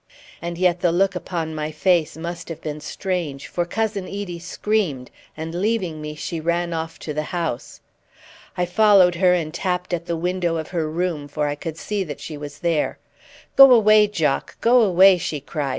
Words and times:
And 0.41 0.57
yet 0.57 0.79
the 0.79 0.91
look 0.91 1.13
upon 1.13 1.53
my 1.53 1.71
face 1.71 2.17
must 2.17 2.49
have 2.49 2.59
been 2.59 2.81
strange, 2.81 3.45
for 3.45 3.65
Cousin 3.65 4.05
Edie 4.07 4.39
screamed, 4.39 5.11
and 5.37 5.53
leaving 5.53 6.01
me 6.01 6.15
she 6.15 6.39
ran 6.39 6.73
off 6.73 6.97
to 7.01 7.13
the 7.13 7.21
house. 7.29 7.81
I 8.57 8.65
followed 8.65 9.13
her 9.13 9.35
and 9.35 9.53
tapped 9.53 9.93
at 9.93 10.07
the 10.07 10.17
window 10.17 10.57
of 10.57 10.69
her 10.69 10.89
room, 10.89 11.27
for 11.27 11.45
I 11.45 11.53
could 11.53 11.77
see 11.77 12.03
that 12.05 12.19
she 12.19 12.35
was 12.35 12.61
there. 12.65 12.97
"Go 13.55 13.71
away, 13.71 14.07
Jock, 14.07 14.59
go 14.59 14.81
away!" 14.81 15.19
she 15.19 15.39
cried. 15.39 15.69